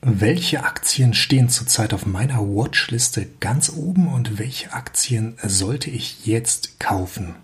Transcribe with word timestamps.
Welche 0.00 0.62
Aktien 0.62 1.12
stehen 1.12 1.48
zurzeit 1.48 1.92
auf 1.92 2.06
meiner 2.06 2.38
Watchliste 2.38 3.26
ganz 3.40 3.72
oben 3.74 4.06
und 4.06 4.38
welche 4.38 4.72
Aktien 4.72 5.36
sollte 5.42 5.90
ich 5.90 6.24
jetzt 6.24 6.78
kaufen? 6.78 7.34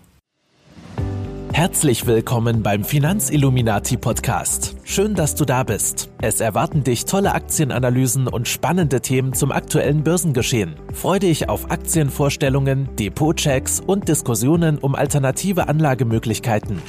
Herzlich 1.51 2.05
willkommen 2.05 2.63
beim 2.63 2.85
Finanzilluminati 2.85 3.97
Podcast. 3.97 4.75
Schön, 4.83 5.15
dass 5.15 5.35
du 5.35 5.43
da 5.43 5.63
bist. 5.63 6.09
Es 6.21 6.39
erwarten 6.39 6.83
dich 6.83 7.05
tolle 7.05 7.33
Aktienanalysen 7.33 8.27
und 8.27 8.47
spannende 8.47 9.01
Themen 9.01 9.33
zum 9.33 9.51
aktuellen 9.51 10.03
Börsengeschehen. 10.03 10.75
Freue 10.93 11.19
dich 11.19 11.49
auf 11.49 11.71
Aktienvorstellungen, 11.71 12.95
Depotchecks 12.95 13.81
und 13.81 14.07
Diskussionen 14.07 14.77
um 14.77 14.95
alternative 14.95 15.67
Anlagemöglichkeiten. 15.67 16.81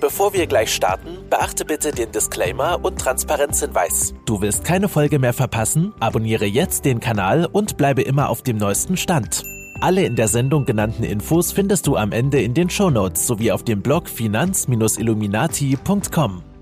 Bevor 0.00 0.34
wir 0.34 0.46
gleich 0.46 0.74
starten, 0.74 1.13
beachte 1.30 1.64
bitte 1.64 1.92
den 1.92 2.12
Disclaimer 2.12 2.78
und 2.82 3.00
Transparenzhinweis. 3.00 4.14
Du 4.26 4.40
willst 4.40 4.64
keine 4.64 4.88
Folge 4.88 5.18
mehr 5.18 5.32
verpassen? 5.32 5.92
Abonniere 6.00 6.44
jetzt 6.44 6.84
den 6.84 7.00
Kanal 7.00 7.46
und 7.46 7.76
bleibe 7.76 8.02
immer 8.02 8.28
auf 8.28 8.42
dem 8.42 8.56
neuesten 8.56 8.96
Stand. 8.96 9.44
Alle 9.80 10.04
in 10.04 10.16
der 10.16 10.28
Sendung 10.28 10.64
genannten 10.64 11.04
Infos 11.04 11.52
findest 11.52 11.86
du 11.86 11.96
am 11.96 12.12
Ende 12.12 12.40
in 12.40 12.54
den 12.54 12.70
Shownotes 12.70 13.26
sowie 13.26 13.52
auf 13.52 13.64
dem 13.64 13.82
Blog 13.82 14.08
finanz-illuminati.com. 14.08 16.53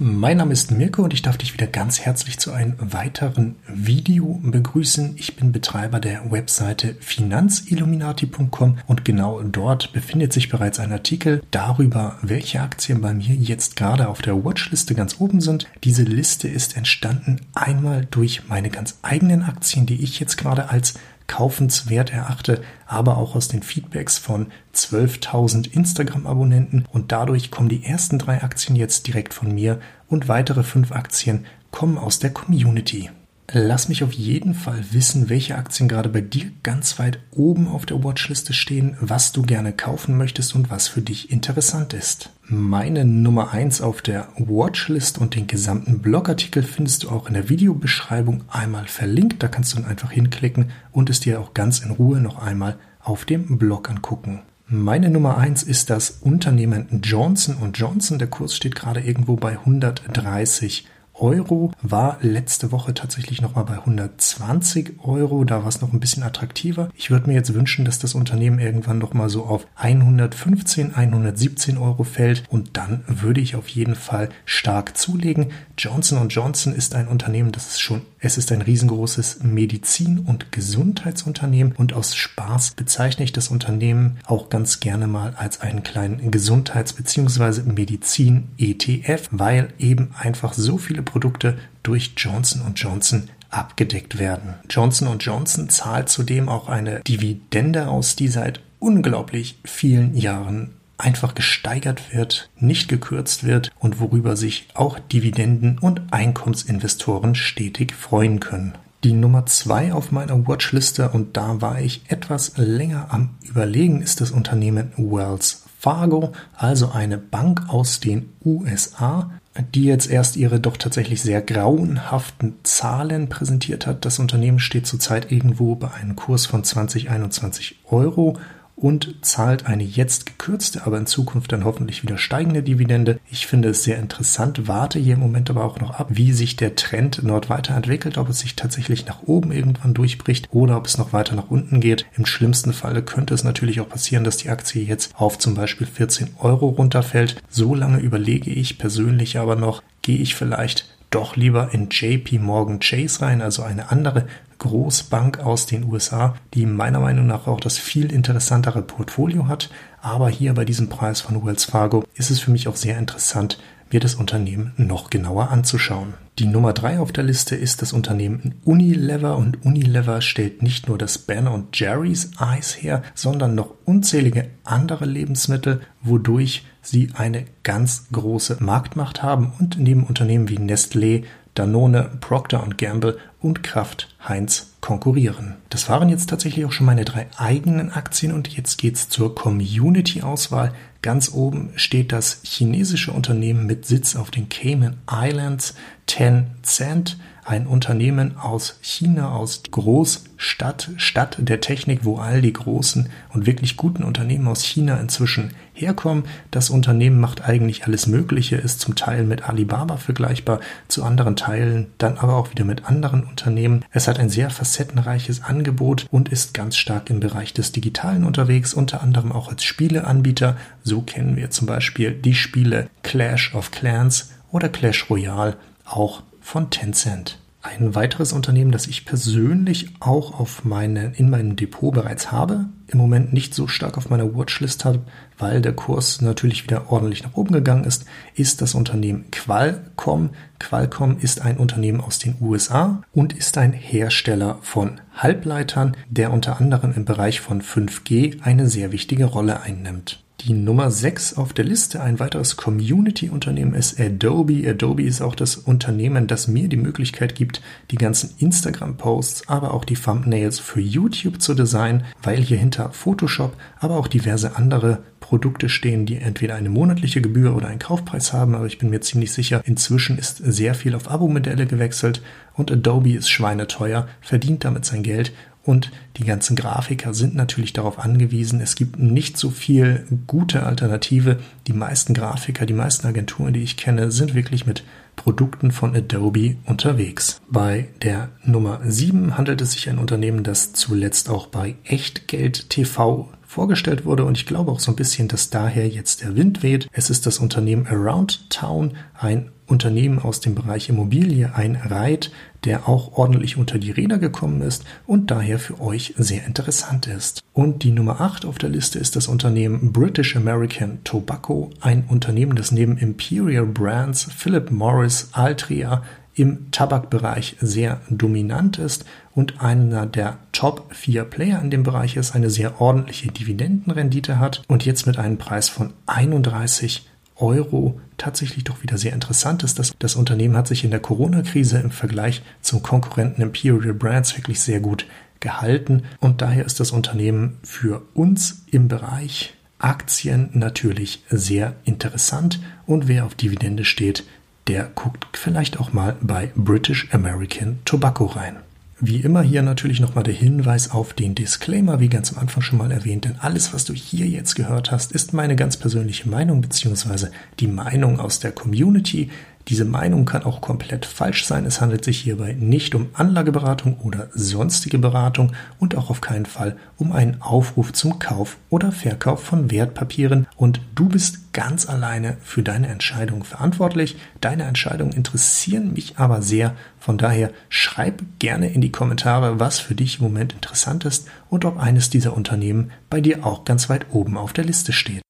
Mein 0.00 0.38
Name 0.38 0.52
ist 0.52 0.72
Mirko 0.72 1.04
und 1.04 1.14
ich 1.14 1.22
darf 1.22 1.38
dich 1.38 1.52
wieder 1.54 1.68
ganz 1.68 2.00
herzlich 2.00 2.40
zu 2.40 2.50
einem 2.50 2.74
weiteren 2.80 3.54
Video 3.68 4.40
begrüßen. 4.42 5.14
Ich 5.16 5.36
bin 5.36 5.52
Betreiber 5.52 6.00
der 6.00 6.32
Webseite 6.32 6.96
finanzilluminati.com 6.98 8.78
und 8.88 9.04
genau 9.04 9.40
dort 9.42 9.92
befindet 9.92 10.32
sich 10.32 10.48
bereits 10.48 10.80
ein 10.80 10.90
Artikel 10.90 11.44
darüber, 11.52 12.18
welche 12.22 12.60
Aktien 12.60 13.02
bei 13.02 13.14
mir 13.14 13.36
jetzt 13.36 13.76
gerade 13.76 14.08
auf 14.08 14.20
der 14.20 14.44
Watchliste 14.44 14.96
ganz 14.96 15.20
oben 15.20 15.40
sind. 15.40 15.68
Diese 15.84 16.02
Liste 16.02 16.48
ist 16.48 16.76
entstanden 16.76 17.42
einmal 17.54 18.04
durch 18.10 18.48
meine 18.48 18.70
ganz 18.70 18.98
eigenen 19.02 19.44
Aktien, 19.44 19.86
die 19.86 20.02
ich 20.02 20.18
jetzt 20.18 20.36
gerade 20.36 20.70
als 20.70 20.94
kaufenswert 21.26 22.12
erachte, 22.12 22.62
aber 22.86 23.16
auch 23.16 23.34
aus 23.34 23.48
den 23.48 23.62
Feedbacks 23.62 24.18
von 24.18 24.48
12.000 24.74 25.72
Instagram-Abonnenten 25.72 26.84
und 26.92 27.12
dadurch 27.12 27.50
kommen 27.50 27.68
die 27.68 27.84
ersten 27.84 28.18
drei 28.18 28.42
Aktien 28.42 28.76
jetzt 28.76 29.06
direkt 29.06 29.34
von 29.34 29.52
mir 29.54 29.80
und 30.08 30.28
weitere 30.28 30.62
fünf 30.62 30.92
Aktien 30.92 31.46
kommen 31.70 31.98
aus 31.98 32.18
der 32.18 32.30
Community. 32.30 33.10
Lass 33.52 33.88
mich 33.88 34.02
auf 34.02 34.12
jeden 34.12 34.54
Fall 34.54 34.82
wissen, 34.92 35.28
welche 35.28 35.56
Aktien 35.56 35.88
gerade 35.88 36.08
bei 36.08 36.22
dir 36.22 36.50
ganz 36.62 36.98
weit 36.98 37.18
oben 37.30 37.68
auf 37.68 37.84
der 37.84 38.02
Watchliste 38.02 38.52
stehen, 38.52 38.96
was 39.00 39.32
du 39.32 39.42
gerne 39.42 39.72
kaufen 39.72 40.16
möchtest 40.16 40.54
und 40.54 40.70
was 40.70 40.88
für 40.88 41.02
dich 41.02 41.30
interessant 41.30 41.92
ist. 41.92 42.30
Meine 42.46 43.04
Nummer 43.04 43.52
eins 43.52 43.80
auf 43.80 44.02
der 44.02 44.28
Watchlist 44.38 45.18
und 45.18 45.34
den 45.34 45.46
gesamten 45.46 46.00
Blogartikel 46.00 46.62
findest 46.62 47.04
du 47.04 47.10
auch 47.10 47.28
in 47.28 47.34
der 47.34 47.48
Videobeschreibung 47.48 48.44
einmal 48.50 48.86
verlinkt. 48.86 49.42
Da 49.42 49.48
kannst 49.48 49.72
du 49.72 49.76
dann 49.76 49.90
einfach 49.90 50.10
hinklicken 50.10 50.70
und 50.90 51.10
es 51.10 51.20
dir 51.20 51.40
auch 51.40 51.54
ganz 51.54 51.80
in 51.80 51.90
Ruhe 51.90 52.20
noch 52.20 52.38
einmal 52.38 52.78
auf 53.00 53.24
dem 53.24 53.58
Blog 53.58 53.90
angucken. 53.90 54.40
Meine 54.66 55.10
Nummer 55.10 55.36
eins 55.36 55.62
ist 55.62 55.90
das 55.90 56.18
Unternehmen 56.22 57.02
Johnson 57.02 57.58
Johnson. 57.74 58.18
Der 58.18 58.28
Kurs 58.28 58.56
steht 58.56 58.74
gerade 58.74 59.00
irgendwo 59.00 59.36
bei 59.36 59.58
130 59.58 60.86
Euro, 61.14 61.70
war 61.80 62.18
letzte 62.22 62.72
Woche 62.72 62.92
tatsächlich 62.92 63.40
nochmal 63.40 63.64
bei 63.64 63.74
120 63.78 64.96
Euro. 65.04 65.44
Da 65.44 65.62
war 65.62 65.68
es 65.68 65.80
noch 65.80 65.92
ein 65.92 66.00
bisschen 66.00 66.22
attraktiver. 66.22 66.88
Ich 66.94 67.10
würde 67.10 67.28
mir 67.28 67.34
jetzt 67.34 67.54
wünschen, 67.54 67.84
dass 67.84 67.98
das 67.98 68.14
Unternehmen 68.14 68.58
irgendwann 68.58 68.98
nochmal 68.98 69.28
so 69.28 69.44
auf 69.44 69.66
115, 69.76 70.94
117 70.94 71.78
Euro 71.78 72.02
fällt 72.04 72.44
und 72.48 72.76
dann 72.76 73.04
würde 73.06 73.40
ich 73.40 73.54
auf 73.54 73.68
jeden 73.68 73.94
Fall 73.94 74.28
stark 74.44 74.96
zulegen. 74.96 75.52
Johnson 75.78 76.28
Johnson 76.28 76.74
ist 76.74 76.94
ein 76.94 77.08
Unternehmen, 77.08 77.52
das 77.52 77.68
ist 77.68 77.80
schon, 77.80 78.02
es 78.18 78.36
ist 78.38 78.50
ein 78.50 78.62
riesengroßes 78.62 79.42
Medizin- 79.42 80.20
und 80.20 80.50
Gesundheitsunternehmen 80.52 81.74
und 81.76 81.92
aus 81.92 82.14
Spaß 82.16 82.72
bezeichne 82.72 83.24
ich 83.24 83.32
das 83.32 83.48
Unternehmen 83.48 84.18
auch 84.26 84.48
ganz 84.48 84.80
gerne 84.80 85.06
mal 85.06 85.34
als 85.36 85.60
einen 85.60 85.82
kleinen 85.82 86.30
Gesundheits- 86.30 86.92
bzw. 86.92 87.62
Medizin-ETF, 87.62 89.28
weil 89.30 89.68
eben 89.78 90.10
einfach 90.18 90.54
so 90.54 90.78
viele 90.78 91.03
Produkte 91.04 91.56
durch 91.82 92.12
Johnson 92.16 92.62
Johnson 92.74 93.28
abgedeckt 93.50 94.18
werden. 94.18 94.54
Johnson 94.68 95.18
Johnson 95.18 95.68
zahlt 95.68 96.08
zudem 96.08 96.48
auch 96.48 96.68
eine 96.68 97.00
Dividende 97.00 97.88
aus, 97.88 98.16
die 98.16 98.28
seit 98.28 98.60
unglaublich 98.80 99.58
vielen 99.64 100.16
Jahren 100.16 100.74
einfach 100.98 101.34
gesteigert 101.34 102.14
wird, 102.14 102.50
nicht 102.58 102.88
gekürzt 102.88 103.44
wird 103.44 103.70
und 103.78 104.00
worüber 104.00 104.36
sich 104.36 104.68
auch 104.74 104.98
Dividenden- 104.98 105.78
und 105.78 106.02
Einkommensinvestoren 106.12 107.34
stetig 107.34 107.94
freuen 107.94 108.40
können. 108.40 108.74
Die 109.02 109.12
Nummer 109.12 109.44
zwei 109.46 109.92
auf 109.92 110.12
meiner 110.12 110.46
Watchliste 110.46 111.10
und 111.10 111.36
da 111.36 111.60
war 111.60 111.80
ich 111.80 112.02
etwas 112.08 112.56
länger 112.56 113.08
am 113.10 113.30
Überlegen, 113.42 114.00
ist 114.00 114.20
das 114.20 114.30
Unternehmen 114.30 114.92
Wells 114.96 115.64
Fargo, 115.78 116.32
also 116.56 116.92
eine 116.92 117.18
Bank 117.18 117.68
aus 117.68 118.00
den 118.00 118.30
USA, 118.42 119.30
die 119.74 119.84
jetzt 119.84 120.10
erst 120.10 120.36
ihre 120.36 120.58
doch 120.58 120.76
tatsächlich 120.76 121.22
sehr 121.22 121.40
grauenhaften 121.40 122.56
Zahlen 122.64 123.28
präsentiert 123.28 123.86
hat. 123.86 124.04
Das 124.04 124.18
Unternehmen 124.18 124.58
steht 124.58 124.86
zurzeit 124.86 125.30
irgendwo 125.30 125.76
bei 125.76 125.92
einem 125.92 126.16
Kurs 126.16 126.46
von 126.46 126.64
20, 126.64 127.10
21 127.10 127.76
Euro 127.84 128.36
und 128.76 129.14
zahlt 129.22 129.66
eine 129.66 129.84
jetzt 129.84 130.26
gekürzte, 130.26 130.86
aber 130.86 130.98
in 130.98 131.06
Zukunft 131.06 131.52
dann 131.52 131.64
hoffentlich 131.64 132.02
wieder 132.02 132.18
steigende 132.18 132.62
Dividende. 132.62 133.20
Ich 133.30 133.46
finde 133.46 133.68
es 133.68 133.84
sehr 133.84 133.98
interessant, 133.98 134.66
warte 134.66 134.98
hier 134.98 135.14
im 135.14 135.20
Moment 135.20 135.50
aber 135.50 135.64
auch 135.64 135.80
noch 135.80 135.98
ab, 135.98 136.08
wie 136.10 136.32
sich 136.32 136.56
der 136.56 136.74
Trend 136.74 137.20
dort 137.22 137.50
weiterentwickelt, 137.50 138.18
ob 138.18 138.28
es 138.28 138.40
sich 138.40 138.56
tatsächlich 138.56 139.06
nach 139.06 139.22
oben 139.22 139.52
irgendwann 139.52 139.94
durchbricht 139.94 140.48
oder 140.50 140.76
ob 140.76 140.86
es 140.86 140.98
noch 140.98 141.12
weiter 141.12 141.36
nach 141.36 141.50
unten 141.50 141.80
geht. 141.80 142.06
Im 142.16 142.26
schlimmsten 142.26 142.72
Falle 142.72 143.02
könnte 143.02 143.34
es 143.34 143.44
natürlich 143.44 143.80
auch 143.80 143.88
passieren, 143.88 144.24
dass 144.24 144.38
die 144.38 144.50
Aktie 144.50 144.82
jetzt 144.82 145.14
auf 145.16 145.38
zum 145.38 145.54
Beispiel 145.54 145.86
14 145.86 146.30
Euro 146.38 146.68
runterfällt. 146.68 147.42
So 147.48 147.74
lange 147.74 147.98
überlege 147.98 148.50
ich 148.50 148.78
persönlich 148.78 149.38
aber 149.38 149.56
noch, 149.56 149.82
gehe 150.02 150.18
ich 150.18 150.34
vielleicht 150.34 150.94
doch 151.10 151.36
lieber 151.36 151.72
in 151.72 151.88
JP 151.90 152.40
Morgan 152.40 152.80
Chase 152.80 153.22
rein, 153.22 153.40
also 153.40 153.62
eine 153.62 153.90
andere 153.90 154.26
Großbank 154.64 155.40
aus 155.40 155.66
den 155.66 155.84
USA, 155.84 156.36
die 156.54 156.64
meiner 156.64 156.98
Meinung 156.98 157.26
nach 157.26 157.46
auch 157.46 157.60
das 157.60 157.76
viel 157.76 158.10
interessantere 158.10 158.80
Portfolio 158.80 159.46
hat. 159.46 159.68
Aber 160.00 160.30
hier 160.30 160.54
bei 160.54 160.64
diesem 160.64 160.88
Preis 160.88 161.20
von 161.20 161.44
Wells 161.44 161.66
Fargo 161.66 162.02
ist 162.14 162.30
es 162.30 162.40
für 162.40 162.50
mich 162.50 162.66
auch 162.66 162.76
sehr 162.76 162.98
interessant, 162.98 163.58
mir 163.92 164.00
das 164.00 164.14
Unternehmen 164.14 164.72
noch 164.78 165.10
genauer 165.10 165.50
anzuschauen. 165.50 166.14
Die 166.38 166.46
Nummer 166.46 166.72
drei 166.72 166.98
auf 166.98 167.12
der 167.12 167.24
Liste 167.24 167.56
ist 167.56 167.82
das 167.82 167.92
Unternehmen 167.92 168.54
Unilever 168.64 169.36
und 169.36 169.66
Unilever 169.66 170.22
stellt 170.22 170.62
nicht 170.62 170.88
nur 170.88 170.96
das 170.96 171.18
Ben 171.18 171.46
und 171.46 171.78
Jerry's 171.78 172.30
Eis 172.38 172.82
her, 172.82 173.02
sondern 173.14 173.54
noch 173.54 173.74
unzählige 173.84 174.48
andere 174.64 175.04
Lebensmittel, 175.04 175.82
wodurch 176.00 176.64
sie 176.80 177.10
eine 177.14 177.44
ganz 177.62 178.06
große 178.12 178.56
Marktmacht 178.60 179.22
haben 179.22 179.52
und 179.58 179.78
neben 179.78 180.04
Unternehmen 180.04 180.48
wie 180.48 180.58
Nestlé, 180.58 181.24
Danone, 181.54 182.10
Procter 182.20 182.66
Gamble 182.76 183.18
und 183.40 183.62
Kraft 183.62 184.14
Heinz 184.26 184.74
konkurrieren. 184.80 185.56
Das 185.70 185.88
waren 185.88 186.08
jetzt 186.08 186.28
tatsächlich 186.28 186.64
auch 186.64 186.72
schon 186.72 186.86
meine 186.86 187.04
drei 187.04 187.26
eigenen 187.36 187.90
Aktien 187.92 188.32
und 188.32 188.48
jetzt 188.48 188.76
geht's 188.76 189.08
zur 189.08 189.34
Community-Auswahl. 189.34 190.72
Ganz 191.02 191.32
oben 191.32 191.70
steht 191.76 192.12
das 192.12 192.40
chinesische 192.42 193.12
Unternehmen 193.12 193.66
mit 193.66 193.86
Sitz 193.86 194.16
auf 194.16 194.30
den 194.30 194.48
Cayman 194.48 194.96
Islands, 195.10 195.74
Tencent 196.06 197.18
ein 197.44 197.66
Unternehmen 197.66 198.38
aus 198.38 198.78
China, 198.80 199.32
aus 199.32 199.62
Großstadt, 199.70 200.90
Stadt 200.96 201.36
der 201.38 201.60
Technik, 201.60 202.00
wo 202.04 202.16
all 202.16 202.40
die 202.40 202.52
großen 202.52 203.10
und 203.32 203.46
wirklich 203.46 203.76
guten 203.76 204.02
Unternehmen 204.02 204.48
aus 204.48 204.62
China 204.62 204.96
inzwischen 204.98 205.52
herkommen. 205.74 206.24
Das 206.50 206.70
Unternehmen 206.70 207.20
macht 207.20 207.44
eigentlich 207.44 207.84
alles 207.84 208.06
Mögliche, 208.06 208.56
ist 208.56 208.80
zum 208.80 208.94
Teil 208.94 209.24
mit 209.24 209.48
Alibaba 209.48 209.96
vergleichbar, 209.96 210.60
zu 210.88 211.04
anderen 211.04 211.36
Teilen 211.36 211.88
dann 211.98 212.16
aber 212.16 212.36
auch 212.36 212.50
wieder 212.50 212.64
mit 212.64 212.86
anderen 212.86 213.24
Unternehmen. 213.24 213.84
Es 213.90 214.08
hat 214.08 214.18
ein 214.18 214.30
sehr 214.30 214.50
facettenreiches 214.50 215.42
Angebot 215.42 216.06
und 216.10 216.30
ist 216.30 216.54
ganz 216.54 216.76
stark 216.76 217.10
im 217.10 217.20
Bereich 217.20 217.52
des 217.52 217.72
Digitalen 217.72 218.24
unterwegs, 218.24 218.72
unter 218.72 219.02
anderem 219.02 219.32
auch 219.32 219.48
als 219.48 219.64
Spieleanbieter. 219.64 220.56
So 220.82 221.02
kennen 221.02 221.36
wir 221.36 221.50
zum 221.50 221.66
Beispiel 221.66 222.12
die 222.12 222.34
Spiele 222.34 222.88
Clash 223.02 223.54
of 223.54 223.70
Clans 223.70 224.30
oder 224.50 224.68
Clash 224.68 225.10
Royale, 225.10 225.56
auch 225.84 226.22
von 226.44 226.68
Tencent. 226.70 227.38
Ein 227.62 227.94
weiteres 227.94 228.34
Unternehmen, 228.34 228.70
das 228.70 228.86
ich 228.86 229.06
persönlich 229.06 229.88
auch 229.98 230.38
auf 230.38 230.66
meine, 230.66 231.14
in 231.16 231.30
meinem 231.30 231.56
Depot 231.56 231.94
bereits 231.94 232.30
habe, 232.30 232.66
im 232.86 232.98
Moment 232.98 233.32
nicht 233.32 233.54
so 233.54 233.66
stark 233.66 233.96
auf 233.96 234.10
meiner 234.10 234.34
Watchlist 234.36 234.84
habe, 234.84 235.00
weil 235.38 235.62
der 235.62 235.72
Kurs 235.72 236.20
natürlich 236.20 236.64
wieder 236.64 236.92
ordentlich 236.92 237.22
nach 237.22 237.34
oben 237.34 237.54
gegangen 237.54 237.84
ist, 237.84 238.04
ist 238.34 238.60
das 238.60 238.74
Unternehmen 238.74 239.30
Qualcomm. 239.30 240.30
Qualcomm 240.60 241.16
ist 241.18 241.40
ein 241.40 241.56
Unternehmen 241.56 242.02
aus 242.02 242.18
den 242.18 242.36
USA 242.42 243.02
und 243.14 243.32
ist 243.32 243.56
ein 243.56 243.72
Hersteller 243.72 244.58
von 244.60 245.00
Halbleitern, 245.16 245.96
der 246.10 246.30
unter 246.30 246.60
anderem 246.60 246.92
im 246.92 247.06
Bereich 247.06 247.40
von 247.40 247.62
5G 247.62 248.42
eine 248.42 248.68
sehr 248.68 248.92
wichtige 248.92 249.24
Rolle 249.24 249.62
einnimmt. 249.62 250.23
Die 250.40 250.52
Nummer 250.52 250.90
6 250.90 251.38
auf 251.38 251.54
der 251.54 251.64
Liste, 251.64 252.02
ein 252.02 252.18
weiteres 252.18 252.56
Community-Unternehmen 252.56 253.72
ist 253.72 253.98
Adobe. 253.98 254.68
Adobe 254.68 255.04
ist 255.04 255.22
auch 255.22 255.34
das 255.34 255.56
Unternehmen, 255.56 256.26
das 256.26 256.48
mir 256.48 256.68
die 256.68 256.76
Möglichkeit 256.76 257.34
gibt, 257.34 257.62
die 257.90 257.96
ganzen 257.96 258.34
Instagram-Posts, 258.38 259.48
aber 259.48 259.72
auch 259.72 259.86
die 259.86 259.94
Thumbnails 259.94 260.58
für 260.58 260.80
YouTube 260.80 261.40
zu 261.40 261.54
designen, 261.54 262.04
weil 262.22 262.42
hier 262.42 262.58
hinter 262.58 262.90
Photoshop, 262.90 263.56
aber 263.78 263.96
auch 263.96 264.08
diverse 264.08 264.56
andere 264.56 265.02
Produkte 265.20 265.70
stehen, 265.70 266.04
die 266.04 266.16
entweder 266.16 266.56
eine 266.56 266.68
monatliche 266.68 267.22
Gebühr 267.22 267.56
oder 267.56 267.68
einen 267.68 267.78
Kaufpreis 267.78 268.34
haben, 268.34 268.54
aber 268.54 268.66
ich 268.66 268.76
bin 268.76 268.90
mir 268.90 269.00
ziemlich 269.00 269.32
sicher, 269.32 269.62
inzwischen 269.64 270.18
ist 270.18 270.36
sehr 270.36 270.74
viel 270.74 270.94
auf 270.94 271.10
Abo-Modelle 271.10 271.64
gewechselt 271.64 272.20
und 272.52 272.70
Adobe 272.70 273.14
ist 273.14 273.30
schweineteuer, 273.30 274.08
verdient 274.20 274.64
damit 274.64 274.84
sein 274.84 275.02
Geld 275.02 275.32
und 275.64 275.90
die 276.18 276.24
ganzen 276.24 276.56
Grafiker 276.56 277.14
sind 277.14 277.34
natürlich 277.34 277.72
darauf 277.72 277.98
angewiesen. 277.98 278.60
Es 278.60 278.76
gibt 278.76 278.98
nicht 278.98 279.38
so 279.38 279.50
viel 279.50 280.06
gute 280.26 280.64
Alternative. 280.64 281.38
Die 281.66 281.72
meisten 281.72 282.12
Grafiker, 282.12 282.66
die 282.66 282.74
meisten 282.74 283.06
Agenturen, 283.06 283.54
die 283.54 283.62
ich 283.62 283.76
kenne, 283.76 284.10
sind 284.10 284.34
wirklich 284.34 284.66
mit 284.66 284.84
Produkten 285.16 285.70
von 285.70 285.96
Adobe 285.96 286.56
unterwegs. 286.66 287.40
Bei 287.48 287.88
der 288.02 288.28
Nummer 288.44 288.80
7 288.84 289.38
handelt 289.38 289.60
es 289.62 289.72
sich 289.72 289.88
ein 289.88 289.98
Unternehmen, 289.98 290.42
das 290.42 290.72
zuletzt 290.72 291.30
auch 291.30 291.46
bei 291.46 291.76
Echtgeld 291.84 292.68
TV 292.68 293.30
vorgestellt 293.54 294.04
wurde 294.04 294.24
und 294.24 294.36
ich 294.36 294.46
glaube 294.46 294.72
auch 294.72 294.80
so 294.80 294.90
ein 294.90 294.96
bisschen, 294.96 295.28
dass 295.28 295.48
daher 295.48 295.88
jetzt 295.88 296.22
der 296.22 296.36
Wind 296.36 296.62
weht. 296.62 296.88
Es 296.92 297.08
ist 297.08 297.24
das 297.24 297.38
Unternehmen 297.38 297.86
Around 297.86 298.50
Town, 298.50 298.94
ein 299.14 299.50
Unternehmen 299.66 300.18
aus 300.18 300.40
dem 300.40 300.54
Bereich 300.54 300.88
Immobilie, 300.88 301.54
ein 301.54 301.76
Reit, 301.76 302.30
der 302.64 302.88
auch 302.88 303.16
ordentlich 303.16 303.56
unter 303.56 303.78
die 303.78 303.92
Räder 303.92 304.18
gekommen 304.18 304.60
ist 304.60 304.84
und 305.06 305.30
daher 305.30 305.58
für 305.58 305.80
euch 305.80 306.14
sehr 306.18 306.44
interessant 306.44 307.06
ist. 307.06 307.42
Und 307.52 307.84
die 307.84 307.92
Nummer 307.92 308.20
8 308.20 308.44
auf 308.44 308.58
der 308.58 308.70
Liste 308.70 308.98
ist 308.98 309.16
das 309.16 309.28
Unternehmen 309.28 309.92
British 309.92 310.36
American 310.36 310.98
Tobacco, 311.04 311.70
ein 311.80 312.04
Unternehmen, 312.08 312.56
das 312.56 312.72
neben 312.72 312.98
Imperial 312.98 313.66
Brands, 313.66 314.28
Philip 314.36 314.70
Morris, 314.70 315.28
Altria 315.32 316.02
im 316.34 316.70
Tabakbereich 316.70 317.56
sehr 317.60 318.00
dominant 318.10 318.78
ist 318.78 319.04
und 319.34 319.60
einer 319.60 320.06
der 320.06 320.38
Top 320.52 320.94
4 320.94 321.24
Player 321.24 321.60
in 321.60 321.70
dem 321.70 321.82
Bereich 321.82 322.16
ist, 322.16 322.34
eine 322.34 322.50
sehr 322.50 322.80
ordentliche 322.80 323.28
Dividendenrendite 323.28 324.38
hat 324.38 324.62
und 324.68 324.84
jetzt 324.84 325.06
mit 325.06 325.18
einem 325.18 325.38
Preis 325.38 325.68
von 325.68 325.92
31 326.06 327.08
Euro 327.36 328.00
tatsächlich 328.16 328.64
doch 328.64 328.82
wieder 328.82 328.98
sehr 328.98 329.12
interessant 329.12 329.64
ist. 329.64 329.78
Das, 329.78 329.92
das 329.98 330.14
Unternehmen 330.14 330.56
hat 330.56 330.68
sich 330.68 330.84
in 330.84 330.90
der 330.90 331.00
Corona-Krise 331.00 331.78
im 331.78 331.90
Vergleich 331.90 332.42
zum 332.60 332.82
Konkurrenten 332.82 333.42
Imperial 333.42 333.94
Brands 333.94 334.36
wirklich 334.36 334.60
sehr 334.60 334.80
gut 334.80 335.06
gehalten 335.40 336.04
und 336.20 336.42
daher 336.42 336.64
ist 336.64 336.80
das 336.80 336.90
Unternehmen 336.90 337.58
für 337.62 338.02
uns 338.14 338.64
im 338.70 338.88
Bereich 338.88 339.54
Aktien 339.78 340.48
natürlich 340.54 341.22
sehr 341.28 341.76
interessant 341.84 342.60
und 342.86 343.08
wer 343.08 343.26
auf 343.26 343.34
Dividende 343.34 343.84
steht, 343.84 344.24
der 344.66 344.90
guckt 344.94 345.36
vielleicht 345.36 345.78
auch 345.78 345.92
mal 345.92 346.16
bei 346.20 346.50
British 346.56 347.08
American 347.12 347.78
Tobacco 347.84 348.26
rein. 348.26 348.56
Wie 349.00 349.20
immer 349.20 349.42
hier 349.42 349.62
natürlich 349.62 350.00
nochmal 350.00 350.24
der 350.24 350.34
Hinweis 350.34 350.90
auf 350.90 351.12
den 351.12 351.34
Disclaimer, 351.34 352.00
wie 352.00 352.08
ganz 352.08 352.32
am 352.32 352.38
Anfang 352.38 352.62
schon 352.62 352.78
mal 352.78 352.92
erwähnt, 352.92 353.24
denn 353.24 353.36
alles, 353.40 353.74
was 353.74 353.84
du 353.84 353.92
hier 353.92 354.26
jetzt 354.26 354.54
gehört 354.54 354.92
hast, 354.92 355.12
ist 355.12 355.32
meine 355.32 355.56
ganz 355.56 355.76
persönliche 355.76 356.28
Meinung 356.28 356.60
beziehungsweise 356.60 357.32
die 357.60 357.66
Meinung 357.66 358.20
aus 358.20 358.38
der 358.38 358.52
Community. 358.52 359.30
Diese 359.68 359.86
Meinung 359.86 360.26
kann 360.26 360.42
auch 360.42 360.60
komplett 360.60 361.06
falsch 361.06 361.46
sein. 361.46 361.64
Es 361.64 361.80
handelt 361.80 362.04
sich 362.04 362.20
hierbei 362.20 362.52
nicht 362.52 362.94
um 362.94 363.08
Anlageberatung 363.14 363.98
oder 363.98 364.28
sonstige 364.34 364.98
Beratung 364.98 365.52
und 365.78 365.96
auch 365.96 366.10
auf 366.10 366.20
keinen 366.20 366.44
Fall 366.44 366.76
um 366.98 367.12
einen 367.12 367.40
Aufruf 367.40 367.92
zum 367.94 368.18
Kauf 368.18 368.58
oder 368.68 368.92
Verkauf 368.92 369.42
von 369.42 369.70
Wertpapieren. 369.70 370.46
Und 370.56 370.82
du 370.94 371.08
bist 371.08 371.54
ganz 371.54 371.88
alleine 371.88 372.36
für 372.42 372.62
deine 372.62 372.88
Entscheidung 372.88 373.42
verantwortlich. 373.44 374.16
Deine 374.42 374.64
Entscheidungen 374.64 375.12
interessieren 375.12 375.94
mich 375.94 376.18
aber 376.18 376.42
sehr. 376.42 376.74
Von 376.98 377.16
daher 377.16 377.50
schreib 377.70 378.22
gerne 378.38 378.68
in 378.68 378.82
die 378.82 378.92
Kommentare, 378.92 379.60
was 379.60 379.78
für 379.78 379.94
dich 379.94 380.18
im 380.18 380.24
Moment 380.24 380.52
interessant 380.52 381.06
ist 381.06 381.26
und 381.48 381.64
ob 381.64 381.78
eines 381.78 382.10
dieser 382.10 382.36
Unternehmen 382.36 382.90
bei 383.08 383.22
dir 383.22 383.46
auch 383.46 383.64
ganz 383.64 383.88
weit 383.88 384.06
oben 384.10 384.36
auf 384.36 384.52
der 384.52 384.64
Liste 384.64 384.92
steht. 384.92 385.22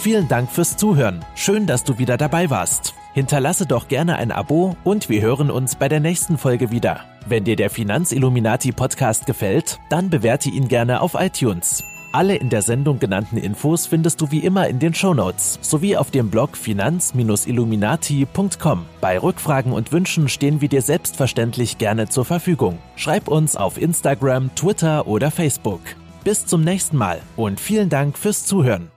Vielen 0.00 0.26
Dank 0.28 0.50
fürs 0.50 0.76
Zuhören. 0.78 1.22
Schön, 1.34 1.66
dass 1.66 1.84
du 1.84 1.98
wieder 1.98 2.16
dabei 2.16 2.48
warst. 2.48 2.94
Hinterlasse 3.12 3.66
doch 3.66 3.86
gerne 3.86 4.16
ein 4.16 4.32
Abo 4.32 4.74
und 4.82 5.10
wir 5.10 5.20
hören 5.20 5.50
uns 5.50 5.74
bei 5.74 5.90
der 5.90 6.00
nächsten 6.00 6.38
Folge 6.38 6.70
wieder. 6.70 7.00
Wenn 7.26 7.44
dir 7.44 7.54
der 7.54 7.68
Finanzilluminati 7.68 8.72
Podcast 8.72 9.26
gefällt, 9.26 9.78
dann 9.90 10.08
bewerte 10.08 10.48
ihn 10.48 10.68
gerne 10.68 11.02
auf 11.02 11.16
iTunes. 11.18 11.84
Alle 12.12 12.36
in 12.36 12.48
der 12.48 12.62
Sendung 12.62 12.98
genannten 12.98 13.36
Infos 13.36 13.86
findest 13.86 14.22
du 14.22 14.30
wie 14.30 14.38
immer 14.38 14.68
in 14.68 14.78
den 14.78 14.94
Shownotes 14.94 15.58
sowie 15.60 15.98
auf 15.98 16.10
dem 16.10 16.30
Blog 16.30 16.56
finanz-illuminati.com. 16.56 18.86
Bei 19.02 19.18
Rückfragen 19.18 19.72
und 19.72 19.92
Wünschen 19.92 20.30
stehen 20.30 20.62
wir 20.62 20.70
dir 20.70 20.80
selbstverständlich 20.80 21.76
gerne 21.76 22.08
zur 22.08 22.24
Verfügung. 22.24 22.78
Schreib 22.96 23.28
uns 23.28 23.54
auf 23.54 23.76
Instagram, 23.76 24.48
Twitter 24.54 25.06
oder 25.06 25.30
Facebook. 25.30 25.82
Bis 26.24 26.46
zum 26.46 26.64
nächsten 26.64 26.96
Mal 26.96 27.20
und 27.36 27.60
vielen 27.60 27.90
Dank 27.90 28.16
fürs 28.16 28.46
Zuhören. 28.46 28.90